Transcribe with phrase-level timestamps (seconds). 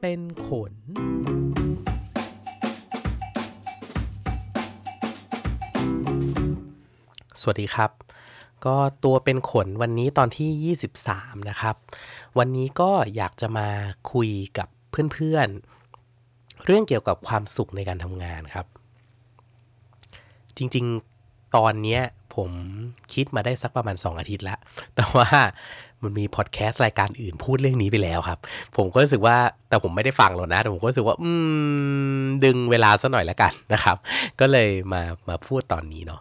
[0.00, 0.72] เป็นขน
[7.40, 7.90] สวัสดีครับ
[8.66, 11.76] ก็ตัวเป็นขนวันนี้ตอนที่ 23 นะครับ
[12.38, 13.68] วันนี้ก็อยากจะมา
[14.12, 14.68] คุยกับ
[15.12, 18.66] เพื่อนๆ เรื่องเกี่ยวกับความสุขในการทำงานครับ
[20.56, 22.02] จริงๆ ตอนเนี้ย
[22.34, 22.50] ผม
[23.14, 24.58] คิดมาได้สักประมาณ 2 อาทิตย์แล้ว
[24.94, 25.28] แต่ว่า
[26.02, 28.38] มันมีพอดแคสต์รายการอื่นพูดเรื่องนี้ไปแล้วครับ
[28.76, 29.36] ผมก็รู้สึกว่า
[29.68, 31.30] แต่ผมไม่ได้ฟังหรอกนะแต่ผมก็รู้สึกว่า อื
[32.22, 33.96] ม ดึงเวลาซะหน่อยแล้วกันนะครับ
[34.40, 36.20] ก็เลยมามาพูดตอนนี้เนาะ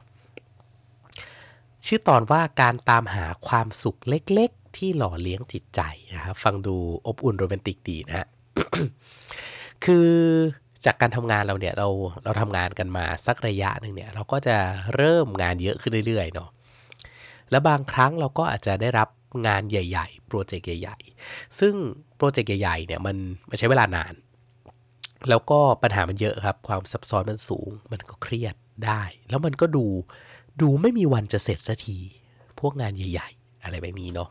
[1.85, 5.81] ชื่อตอนว่าการตามหาความสุขเล็กๆ ที่หล่อเลี้ยงจิตใจ
[6.15, 6.75] นะครับฟังดู
[7.07, 8.27] อบอุ่นโรแมนติกดีนะฮะ
[9.85, 10.09] คือ
[10.85, 11.87] จากการทำงานเราเนี่ยเรา
[12.23, 14.57] เราทำงานกันมาสักระยะหนึ่งเนี่ย เราก็จะ
[14.95, 16.49] เริ่มงานเยอะขึ้นเรื่อยๆเนาะ
[17.51, 19.09] แล้วบางครั้งเราก็อาจจะได้รับ
[19.47, 21.73] งานใหญ่ๆ โปรเจกต์ใหญ่ ๆ ซึ่ง
[22.17, 23.17] โปรเจกต์ใหญ่ๆเนี่ยมัน
[23.49, 24.13] มันใช้เวลานาน
[25.29, 28.55] แล้วก็ปัญหามันเยอะครับ ความซับซ้อนมันสูง มันก็เครียด
[28.85, 29.85] ได้ แล้วมันก็ดู
[30.61, 31.97] ดูไม่มีวันจะเสร็จสักที
[32.59, 34.29] พวกงานใหญ่ ๆ อะไรแบบนี้เนาะ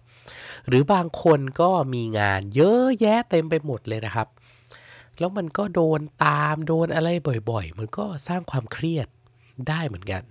[0.68, 4.28] หรือบางคนก็มีงานเยอะแยะเต็มไปหมดเลยนะครับ
[5.18, 7.08] แล้วมันก็โดนตามโดนอะไร
[7.50, 9.08] บ่อย ๆ มันก็สร้างความเครียด
[9.68, 10.22] ได้เหมือนกัน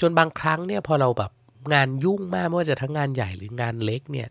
[0.00, 1.30] จนบางครั้งเนี่ยพอเราแบบ
[1.72, 4.28] งานยุ่งมากไม่ว่าจะทั้งงานใหญ่หรืองานเล็กเนี่ย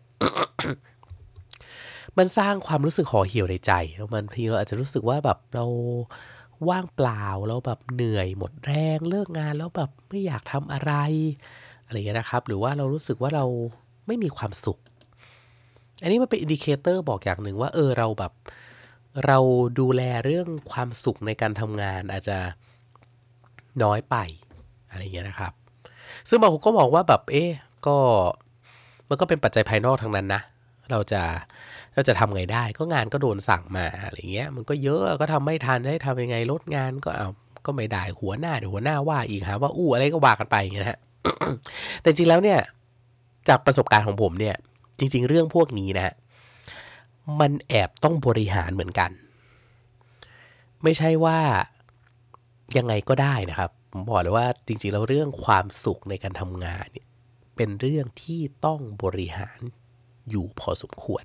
[2.18, 5.66] มันสร้างความรู้สึกห่อเหี่ยวในใจแล้วบางทีเราอาจจะรู้สึกว่าแบบเรา
[6.68, 10.92] ว่างเปล่าเราแบบเหนื่อยหมดแรงเลิกงานแล้วแบบไม่อยากทำอะไร
[11.86, 13.44] อะไรเงี้ยนะครับ หรือว่าเรารู้สึกว่าเรา
[14.06, 14.78] ไม่มีความสุข
[16.02, 18.32] อันนี้มันเป็น indicator บอกอย่างหนึ่งว่าเออเราแบบ
[19.26, 19.38] เรา
[19.80, 22.38] ดูแลเรื่องความสุขในการทำงานอาจจะ
[23.82, 24.16] น้อยไป
[24.90, 25.52] อะไรเงี้ยนะครับ
[26.28, 27.50] ซึ่งบางคนก็มองว่าแบบเอ๊ะ
[27.86, 27.96] ก็
[29.08, 30.42] มันก็เป็นปัจจัยภายนอกทั้งนั้นนะ
[30.90, 31.22] เราจะ
[31.94, 37.28] เราจะทำไงได้ ก็งานก็โดนสั่งมาอะไรเงี้ย มันก็เยอะก็ทำไม่ทันให้ทำยังไงลดงานก็เอา
[37.66, 40.98] ก็ไม่ได้หัวหน้าเดี๋ยวหัวหน้าว่าอีกหาว่าอู้อะไรก็ว่ากันไปอย่างเงี้ยฮะ
[42.00, 42.58] แต่จริงแล้วเนี่ย
[43.48, 44.56] จากประสบการณ์ของผมเนี่ย
[44.98, 46.14] จริง ๆ เรื่องพวกนี้นะฮะ
[47.40, 49.10] มันแอบต้องบริหารเหมือนกัน
[50.82, 51.38] ไม่ใช่ว่า
[52.76, 57.06] ยังไงก็ได้นะครับ ผมบอกเลยว่าจริงๆแล้วเรื่องความสุขในการทำงานเนี่ย
[57.56, 59.60] เป็นเรื่องที่ต้องบริหาร
[60.30, 61.24] อยู่พอสมควร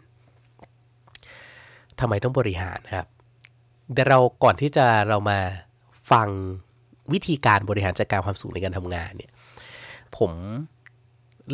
[1.99, 3.07] ทำไมต้องบริหารครับ
[3.93, 5.39] เดี๋ยวเราก่อนที่จะเรามา
[6.11, 6.29] ฟัง
[7.13, 9.31] วิธีการบริหารจัดการความสุขในการทำงานเนี่ย
[10.17, 10.31] ผม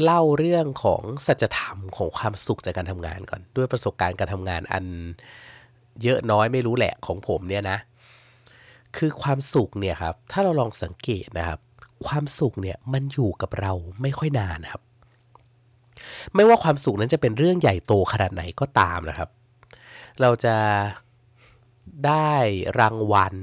[0.04, 4.86] เล่าเรื่องของสัจธรรมของความสุขจากการทำงานก่อน ด้วยประสบการณ์การทำงานอัน
[6.04, 7.78] เยอะน้อยไม่รู้แหละของผมเนี่ยนะ
[8.98, 11.60] คือความสุขเนี่ยครับ ถ้าเราลองสังเกตนะครับ
[12.08, 14.82] ความสุขเนี่ยมันอยู่กับเราไม่ค่อยนานครับ
[16.36, 19.30] ไม่ว่าความสุขนั้นจะเป็นเรื่องใหญ่โตขนาดไหนก็ตามนะครับ
[20.22, 20.56] เราจะ
[22.06, 22.34] ได้
[22.80, 23.36] รางวัล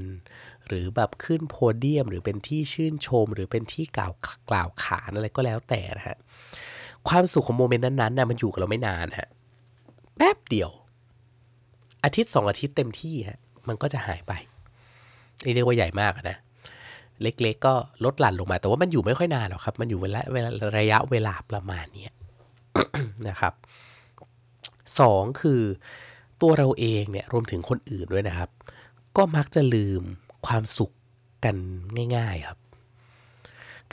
[0.67, 4.13] หรือแบบขึ้นโพเดียม หรือเป็นที่ชื่นชม หรือเป็นที่กล่าว
[4.49, 6.17] กล่าวขานอะไรก็แล้วแต่นะฮะ
[7.07, 9.29] ความสุขของโมเมนต์นั้นๆนะมันอยู่กับเราไม่นานฮะ
[10.17, 10.69] แป๊บเดียว
[12.03, 14.33] อาทิตย์สองอาทิตย์เต็มที่ฮะมันก็จะหายไป
[15.55, 16.37] เรียกว่าใหญ่มากนะ
[17.21, 17.73] เล็กๆก็
[18.05, 20.21] ลดหลั่นลงมา แต่ว่ามันอยู่ไม่ค่อยนานหรอกครับ มันอยู่เวลา
[20.77, 22.07] ระยะเวลาประมาณนี้
[23.27, 23.53] นะครับ
[24.99, 25.61] สองคือ
[26.41, 28.49] ตัวเราเองเนี่ยรวมถึงคนอื่นด้วยนะครับ
[29.17, 30.01] ก็มักจะลืม
[30.47, 30.91] ความสุข
[31.45, 31.55] กัน
[32.15, 32.59] ง่าย ๆครับ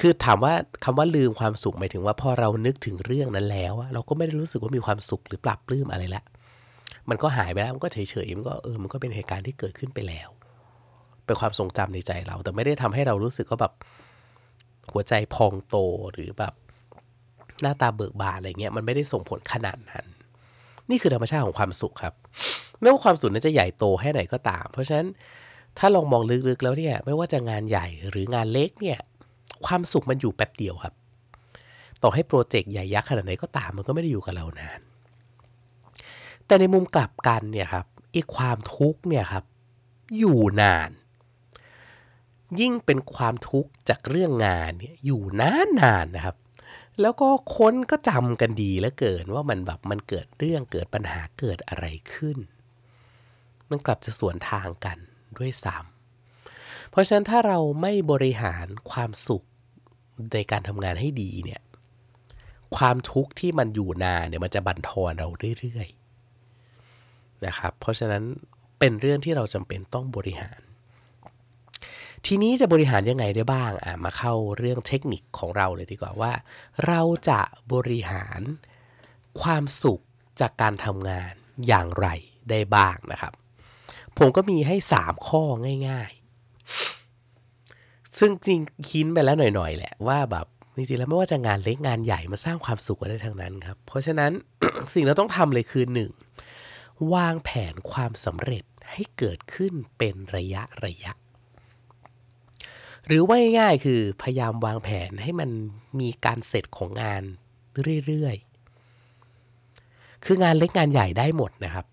[0.00, 6.22] คือถามว่าคำว่าลืมความสุขหมายถึงว่าพอเรานึกถึงเรื่องนั้นแล้ว เราก็ไม่ได้รู้สึกว่ามีความสุขหรือปรับปลื้มอะไรละ
[7.08, 10.28] มันก็หายไปแล้วมันก็เฉยๆมันก็เออมันก็เป็นเหตุการณ์ที่เกิดขึ้นไปแล้ว
[11.26, 13.72] เป็นความทรงจำในใจเรา แต่ไม่ได้ทำให้เรารู้สึกว่าแบบ
[14.92, 15.76] หัวใจพองโต
[16.12, 16.54] หรือแบบ
[17.62, 20.06] หน้าตาเบิกบานอะไรเงี้ยมันไม่ได้ส่งผลขนาดนั้น
[20.90, 22.14] นี่คือธรรมชาติของความสุขครับ
[22.80, 25.06] ไม่ว่าความสุขนั้นจะใหญ่โตแค่ไหนก็ตาม เพราะฉะนั้น
[25.78, 28.98] ถ้าลองมองลึกๆแล้วเนี่ย ไม่ว่าจะงานใหญ่หรืองานเล็กเนี่ย
[29.66, 30.94] ความสุขมันอยู่แป๊บเดียวครับ
[32.02, 34.80] ต่อให้โปรเจกต์ใหญ่ยักษ์ขนาดไหนก็ตามมันก็ไม่ได้อยู่กับเรานาน
[36.46, 39.44] แต่ในมุมกลับกันเนี่ยครับอีกความทุกข์เนี่ยครับ
[40.18, 40.90] อยู่นาน
[42.60, 46.36] ยิ่งเป็นความทุกข์จากเรื่องงานเนี่ยอยู่นานๆนนะครับ
[47.00, 52.38] แล้วก็คนก็จำกันดีแล้วเกินว่ามันแบบมันเกิดเรื่องเกิดปัญหาเกิดอะไรขึ้น
[53.70, 54.98] มันกลับจะสวนทางกัน
[55.38, 59.44] ด้วยซ้ำเพราะฉะนั้นถ้าเราไม่บริหารความสุข
[60.34, 61.60] ในการทำงานให้ดีเนี่ย
[62.76, 65.28] ความทุกข์ที่มันอยู่นานเนี่ยมันจะบั่นทอนเรา
[65.60, 68.22] เรื่อยๆนะครับ เพราะฉะนั้น
[68.78, 70.60] เป็นเรื่องที่เราจำเป็นต้องบริหาร
[72.26, 76.32] ทีนี้จะบริหารยังไงได้บ้างอะมาเข้าเรื่องเทคนิคของเราเลยดีกว่าว่า
[76.86, 77.40] เราจะ
[77.72, 78.40] บริหาร
[79.40, 80.02] ความสุข
[80.40, 81.32] จากการทำงาน
[81.68, 82.08] อย่างไร
[82.50, 83.32] ได้บ้างนะครับ
[84.18, 85.42] ผมก็มีให้ 3 ข้อ
[85.88, 86.10] ง่าย
[87.14, 90.46] ๆ ซึ่งจริงคิดไปแล้วหน่อยๆ แหละว่าแบบ
[90.76, 94.32] จริงๆแล้วไม่ว่าจะงานเล็กงานใหญ่มาสร้างความสุขกันได้ทั้งนั้นครับ เพราะฉะนั้น
[94.94, 96.10] สิ่งเราต้องทำเลยคือหนึ่ง
[97.14, 101.12] วางแผนความสำเร็จให้เกิดขึ้นเป็นระยะระยะ
[103.06, 105.50] หรือว่าง่ายๆคือพยายามวางแผนให้มัน
[106.00, 107.22] มีการเสร็จของงาน
[108.06, 111.86] เรื่อยๆ คืองานเล็กงานใหญ่ได้หมดนะครับ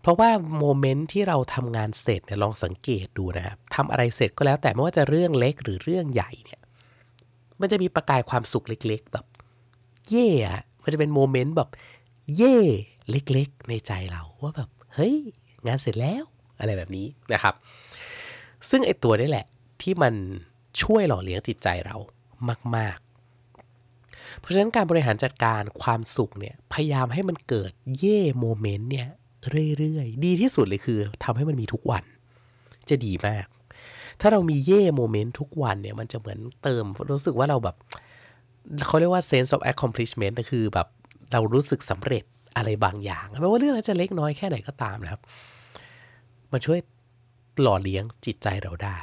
[0.00, 6.60] เพราะว่าโมเมนต์ที่เราทำงานเสร็จเนี่ยลองสังเกตดูนะครับทำอะไรเสร็จก็แล้วแต่ไม่ว่าจะเรื่องเล็กหรือเรื่องใหญ่เนี่ย
[7.60, 9.26] มันจะมีประกายความสุขเล็ก ๆ แบบ
[10.08, 11.70] เย่อะมันจะเป็นโมเมนต์แบบ
[12.36, 12.58] เย่
[13.10, 15.16] เล็กๆ ในใจเราว่าแบบเฮ้ย
[15.66, 16.24] งานเสร็จแล้ว
[16.58, 17.54] อะไรแบบนี้นะครับ
[18.68, 19.46] ซึ่งไอตัวนี้แหละ
[19.88, 20.14] ที่มัน
[20.82, 21.96] ช่วยหล่อเลี้ยงจิตใจเรา
[22.76, 22.98] มาก
[23.68, 29.08] ๆ เพราะฉะนั้นการบริหารจัดการความสุขเนี่ยพยายามให้มันเกิดเย่โมเมนต์เนี่ย
[29.78, 32.04] เรื่อยๆ ดีที่สุดเลยคือทำให้มันมีทุกวัน
[32.88, 33.46] จะดีมาก
[34.20, 37.76] ถ้าเรามีเย่โมเมนต์ทุกวันเนี่ยมันจะเหมือนเติมรู้สึกว่าเราแบบ
[38.86, 40.86] เขาเรียกว่า sense of accomplishment คือแบบ
[41.32, 42.24] เรารู้สึกสำเร็จ
[42.56, 45.22] อะไรบางอย่างไม่ว่าเรื่องนั้นจะเล็กน้อยแค่ไหนก็ตามนะครับ
[46.52, 46.78] มันช่วย
[47.60, 48.98] หล่อเลี้ยงจิตใจเราได้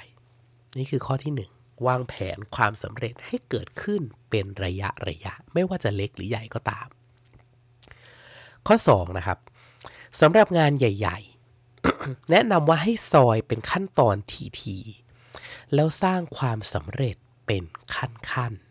[0.77, 1.51] นี่คือข้อที่หนึ่ง
[1.87, 6.87] วางแผนความสำเร็จให้เกิดขึ้นเป็นระยะระยะ ไม่ว่าจะเล็กหรือใหญ่ก็ตาม
[8.67, 9.39] ข้อ 2 นะครับ
[10.21, 11.19] สำหรับงานใหญ่
[11.73, 17.15] ๆ แนะนำว่าให้ซอยเป็นขั้นตอนทีๆแล้วสร้างความสำเร็จ
[17.47, 17.63] เป็น
[17.95, 18.64] ขั้นๆ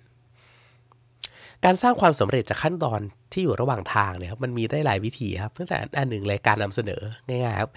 [1.64, 3.00] การสร้างความสำเร็จจากขั้นตอน
[3.32, 7.70] ที่อยู่ระหว่างทางเนี่ยครับมันมีได้หลายวิธีครับตั้งแต่อันหนึ่งรายการนำเสนอง่ายๆครับ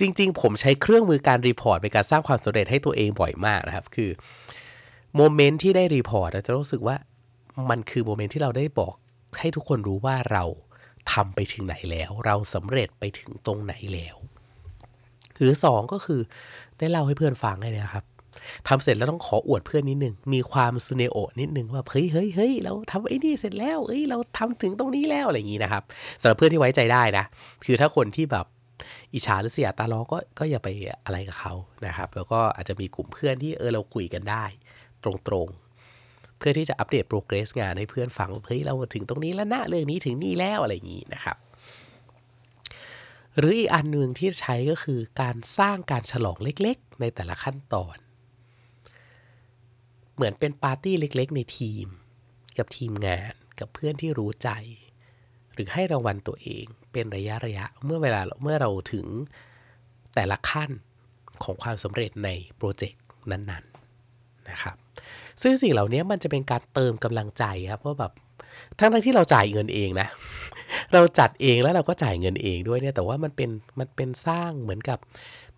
[0.00, 4.10] จริง ๆ ผมใช้เครื่องมือการ report เป็นการสร้างความสำเร็จให้ตัวเองบ่อยมากนะครับ คือ
[5.16, 6.96] moment ที่ได้ report จะรู้สึกว่า
[7.70, 8.94] มันคือ moment ที่เราได้บอก
[9.38, 10.44] ให้ทุกคนรู้ว่าเรา
[11.12, 14.16] ทำไปถึงไหนแล้ว เราสำเร็จไปถึงตรงไหนแล้ว
[15.36, 16.20] หรือสองก็คือ
[16.78, 18.04] ได้เล่าให้เพื่อนฟังเลยนะครับ
[18.68, 25.82] ทำเสร็จแล้วต้องขออวดเพื่อนนิดนึง มีความสเนโอนิดนึงว่าเฮ้ยเฮ้ยเฮ้ยเราทำไอ้นี่เสร็จแล้วเอ้ยเราทำถึงตรงนี้แล้วอะไรอย่างนี้นะครับ
[26.20, 27.24] สำหรับเพื่อนที่ไว้ใจได้นะ
[27.64, 28.46] คือถ้าคนที่แบบ
[29.14, 30.68] อิจฉาหรือเสียตาล้อก็ก็อย่าไป
[31.04, 31.54] อะไรกับเขา
[31.86, 34.44] นะครับ แล้วก็อาจจะมีกลุ่มเพื่อนที่เออเราคุยกันได้
[35.04, 41.36] ตรงๆ เพื่อที่จะอัปเดตโปรเกรสงานให้เพื่อนฟังว่าเฮ้ยเราถึงตรงนี้แล้วนะเรื่องนี้ถึงนี่แล้วอะไรอย่างนี้นะครับ
[43.38, 47.96] หรืออีกอันหนึ่งที่ใช้ก็คือการสร้างการฉลองเล็กๆ ในแต่ละขั้นตอน
[50.16, 51.86] เหมือนเป็นปาร์ตี้เล็กๆ ในทีม
[52.58, 54.50] กับทีมงานกับเพื่อนที่รู้ใจ
[55.54, 59.06] หรือให้รางวัลตัวเองเป็นระยะระยะเมื่อเวลาเมื่อเราถึง
[60.14, 60.70] แต่ละขั้น
[61.44, 64.76] ของความสำเร็จในโปรเจกต์นั้นๆนะครับ
[65.42, 68.12] ซึ่งสิ่งเหล่านี้มันจะเป็นการเติมกำลังใจครับว่าแบบ
[68.78, 70.08] ทั้งที่เราจ่ายเงินเองนะ
[70.92, 74.98] เราจัดเองแล้วเราก็จ่ายเงินเองด้วยเนี่ย แต่ว่ามันเป็นมันเป็นสร้างเหมือนกับ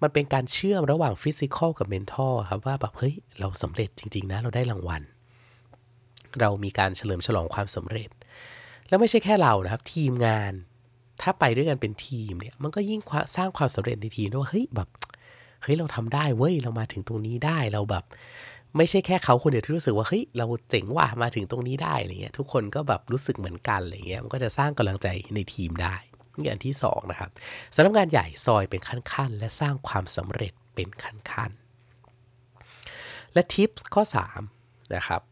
[0.03, 5.03] มันเป็นการเชื่อมระหว่างฟิสิกอลกับเมนทัลครับว่าแบบเฮ้ยเราสำเร็จจริง ๆ นะเราได้รางวัล
[6.41, 8.09] เรามีการเฉลิมฉลองความสำเร็จ
[8.89, 10.53] แล้วไม่ใช่แค่เรานะครับ ทีมงาน
[11.23, 13.01] ถ้าไปด้วยกันเป็นทีมเนี่ยมันก็ยิ่ง
[13.37, 14.89] สร้างความสำเร็จในทีมว่าเฮ้ยแบบ
[15.63, 18.05] เฮ้ยเราทำได้เว้ยเรามาถึงตรงนี้ได้เราแบบ
[18.77, 25.97] ไม่ใช่แค่เขาคนเดียวที่รู้สึกว่าเฮ้ยเราเจ๋งว่ะมาถึงตรงนี้ได้อะไรเงี้ยทุกคนก็แบบรู้สึกเหมือนกันอะไรเงี้ยมันก็จะสร้างกำลังใจในทีมได้
[26.38, 27.31] นี่อันที่2นะครับ
[27.75, 34.03] สำนักงานใหญ่ซอยเป็นขั้นๆ และสร้างความสำเร็จเป็นขั้นๆ และทิปข้อ
[34.49, 35.23] 3 นะครับ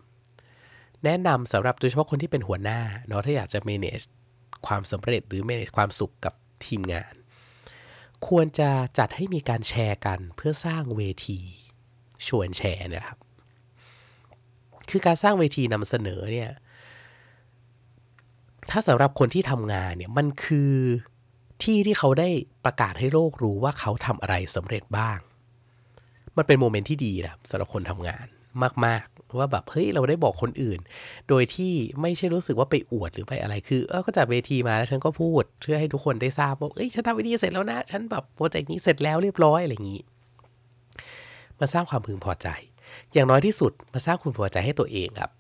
[1.04, 4.06] แนะนำสำหรับโดยเฉพาะคนที่เป็นหัวหน้าเนาะถ้าอยากจะ manage
[4.66, 6.34] ความสำเร็จหรือ manage ความสุขกับ
[6.66, 7.14] ทีมงาน
[8.28, 11.38] ควรจะจัดให้มีการแชร์กันเพื่อสร้างเวที
[12.26, 13.18] ชวนแชร์นะครับ
[14.90, 16.50] คือการสร้างเวทีนำเสนอเนี่ย
[18.70, 20.72] ถ้าสำหรับคนที่ทำงานเนี่ยมันคือ
[21.62, 22.28] ที่ที่เขาได้
[22.64, 25.18] ประกาศให้โลกรู้ว่าเขาทำอะไรสำเร็จบ้าง
[26.36, 28.26] มันเป็นโมเมนต์ที่ดีนะสำหรับคนทำงาน
[28.84, 30.78] มาก ๆ ว่าแบบเฮ้ยเราได้บอกคนอื่น
[31.28, 40.02] โดยที่ไม่ใช่รู้สึกว่าไปอวดหรือไปอะไรคือเออก็จัดเวทีมาแล้วฉันก็พูดเพื่อให้ทุกคนได้ทราบว่าเอ้ยฉันทำวิธีเสร็จแล้วนะ ฉันแบบโปรเจกต์นี้เสร็จแล้วเรียบร้อยอะไรอย่างนี้
[41.60, 42.48] มาสร้างความพึงพอใจ
[43.12, 45.30] อย่างน้อยที่สุดมาสร้างความพอใจให้ตัวเองครับ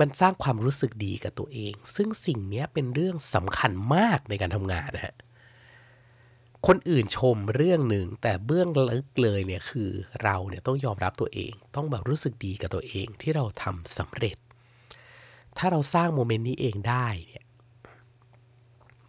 [0.00, 5.14] มันสร้างความรู้สึกดีกับตัวเอง ซึ่งสิ่งนี้เป็นเรื่องสำคัญมากในการทำงานนะฮะ
[6.66, 9.90] คนอื่นชมเรื่องหนึ่งแต่เบื้องลึกเลยเนี่ยคือ
[10.22, 14.36] เราเนี่ยต้องยอมรับตัวเอง ต้องแบบรู้สึกดีกับตัวเองที่เราทำสำเร็จ
[15.58, 17.44] ถ้าเราสร้างโมเมนต์นี้เองได้เนี่ย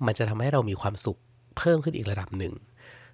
[0.05, 1.19] มันจะทำให้เรามีความสุข
[1.57, 2.53] เพิ่มขึ้นอีกระดับหนึ่ง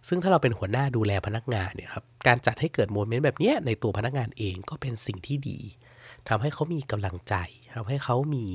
[0.08, 5.60] ซึ่งถ้าเราเป็นหัวหน้าดูแลพนักงานเนี่ยครับการจัดให้เกิดโมเมนต์แบบนี้ในตัวพนักงานเองก็เป็นสิ่งที่ดี
[6.30, 7.36] ทำให้เขามีกำลังใจ
[7.76, 8.46] ทำให้เขามี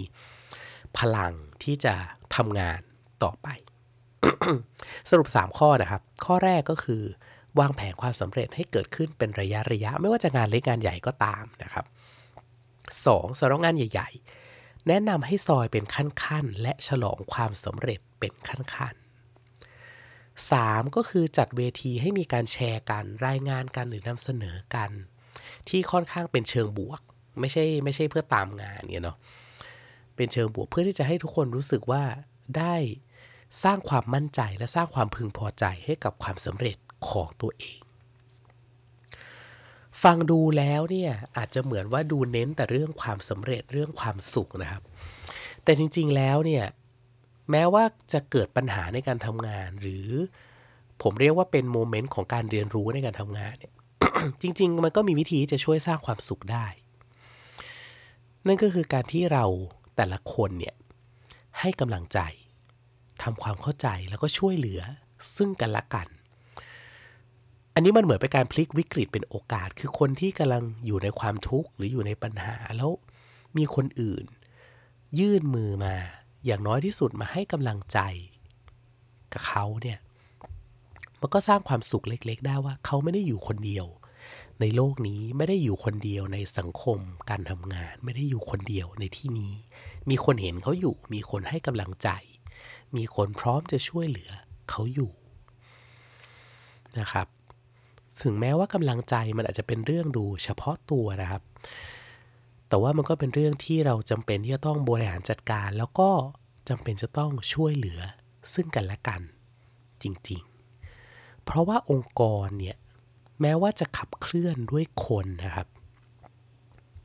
[0.98, 1.94] พลังที่จะ
[2.36, 2.80] ทำงาน
[3.22, 3.48] ต่อไป
[5.10, 7.02] สรุป 3 ข้อนะครับ ข้อแรกก็คือ
[7.60, 11.84] วางแผนความสำเร็จให้เกิดขึ้นเป็นระยะระยะ ไม่ว่าจะงานเล็กงานใหญ่ก็ตามนะครับ
[12.62, 13.38] 2.
[13.38, 14.10] สำหรับงานใหญ่
[14.48, 20.96] ๆ แนะนำให้ซอยเป็นขั้นๆ และฉลองความสำเร็จเป็นขั้นๆ 3.
[20.96, 24.90] ก็คือจัดเวทีให้มีการแชร์กัน รายงานกันหรือนำเสนอกัน
[25.68, 27.00] ที่ค่อนข้างเป็นเชิงบวก
[27.40, 29.16] ไม่ใช่ไม่ใช่เพื่อตามงานเนี่ยเนาะ
[30.16, 32.02] เป็นเชิงบวกเพื่อที่จะให้ทุกคนรู้สึกว่า
[32.58, 32.74] ได้
[33.62, 36.76] สร้างความมั่นใจและสร้างความพึงพอใจให้กับความสำเร็จ
[37.08, 37.80] ของตัวเอง
[40.02, 44.82] ฟังดูแล้วเนี่ยอาจจะเหมือนว่าดูเน้นแต่เรื่องความสำเร็จเรื่องความสุขนะครับ
[45.64, 46.64] แต่จริงๆแล้วเนี่ย
[47.50, 50.08] แม้ว่าจะเกิดปัญหาในการทำงานหรือ
[51.02, 53.74] ผมเรียกว่าเป็นโมเมนต์ของการเรียนรู้ในการทำงานเนี่ย
[54.42, 56.66] จริง ๆ มันก็มีวิธีที่จะช่วยสร้างความสุขได้
[58.46, 59.44] นั่นก็คือการที่เรา
[59.96, 60.74] แต่ละคนเนี่ย
[61.60, 62.18] ให้กำลังใจ
[63.24, 64.80] ทำความเข้าใจแล้วก็ช่วยเหลือ
[65.36, 66.08] ซึ่งกันและกัน
[67.74, 72.90] อันนี้มันเหมือนเป็นการพลิกวิกฤตเป็นโอกาส คือคนที่กำลังอยู่ในความทุกข์หรืออยู่ในปัญหาแล้ว
[73.56, 74.24] มีคนอื่น
[75.18, 75.94] ยื่นมือมา
[76.46, 77.98] อย่างน้อยที่สุดมาให้กำลังใจ
[79.32, 79.98] กับเขาเนี่ย
[81.20, 83.86] มันก็สร้างความสุขเล็ก ๆ ได้ว่าเขาไม่ได้อยู่คนเดียว
[84.60, 86.98] ในโลกนี้ไม่ได้อยู่คนเดียวในสังคม
[87.30, 89.52] การทำงาน ไม่ได้อยู่คนเดียวในที่นี้
[90.10, 92.08] มีคนเห็นเขาอยู่ มีคนให้กำลังใจ
[92.96, 94.30] มีคนพร้อมจะช่วยเหลือ
[94.70, 95.10] เขาอยู่
[96.98, 97.26] นะครับ
[98.22, 101.42] ถึงแม้ว่ากำลังใจมันอาจจะเป็นเรื่องดูเฉพาะตัวนะครับ
[102.68, 106.10] แต่ว่ามันก็เป็นเรื่องที่เราจำเป็นที่จะต้องบริหารจัดการ แล้วก็
[106.68, 108.00] จำเป็นจะต้องช่วยเหลือ
[108.54, 109.20] ซึ่งกันและกัน
[110.02, 112.76] จริงๆ เพราะว่าองค์กรเนี่ย
[113.40, 115.68] แม้ว่าจะขับเคลื่อนด้วยคนนะครับ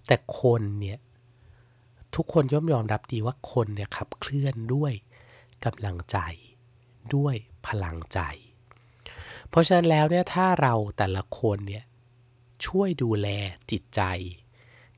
[0.07, 0.97] แต่คนเนี่ย
[2.15, 4.93] ทุกคนย่อมยอมรับดีว่าคนเนี่ยขับเคลื่อนด้วย
[5.67, 6.17] กำลังใจ
[7.15, 7.35] ด้วย
[7.67, 8.19] พลังใจ
[9.49, 11.85] เพราะฉะนั้นแล้วเนี่ยถ้าเราแต่ละคนเนี่ย
[12.65, 13.27] ช่วยดูแล
[13.71, 14.01] จิตใจ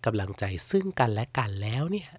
[0.06, 2.10] กำลังใจซึ่งกันและกันแล้วเนี่ย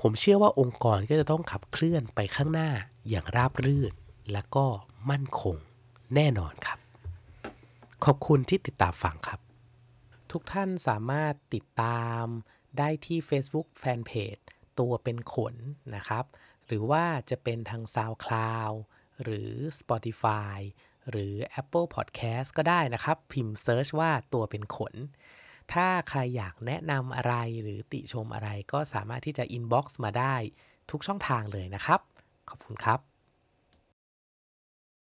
[0.00, 2.70] ผมเชื่อว่าองค์กรก็จะต้องขับเคลื่อนไปข้างหน้า
[3.08, 3.92] อย่างราบรื่น
[4.32, 4.66] และก็
[5.10, 5.56] มั่นคง
[6.14, 6.78] แน่นอนครับ
[8.04, 9.40] ขอบคุณที่ติดตามฟังครับ
[10.30, 12.24] ทุกท่านสามารถติดตาม
[12.78, 14.42] ได้ที่ Facebook Fanpage
[14.78, 15.54] ตัวเป็นขน
[15.94, 16.24] นะครับ
[16.70, 18.76] หรือว่าจะเป็นทาง SoundCloud
[19.22, 20.58] หรือ Spotify
[21.10, 24.94] หรือ Apple Podcast ก็ได้นะครับ พิมพ์ Search ว่าตัวเป็นขน
[25.72, 30.34] ถ้าใครอยากแนะนำอะไรหรือติชมอะไรก็สามารถที่จะ inbox มาได้
[30.90, 32.00] ทุกช่องทางเลยนะครับ
[32.48, 33.09] ขอบคุณครับ